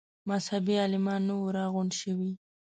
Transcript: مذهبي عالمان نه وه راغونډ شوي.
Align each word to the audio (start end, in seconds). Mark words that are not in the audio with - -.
مذهبي 0.29 0.75
عالمان 0.81 1.21
نه 1.27 1.33
وه 1.41 1.49
راغونډ 1.57 1.91
شوي. 2.01 2.31